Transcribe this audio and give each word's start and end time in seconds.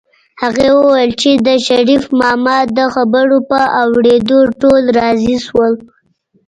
هغې 0.41 0.67
وویل 0.77 1.11
چې 1.21 1.31
د 1.47 1.49
شريف 1.67 2.03
ماما 2.21 2.57
د 2.77 2.79
خبرو 2.95 3.37
په 3.49 3.59
اورېدو 3.81 4.39
ټول 4.61 4.83
راضي 4.99 5.35
شول 5.45 5.73